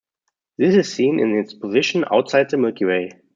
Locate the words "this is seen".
0.57-1.19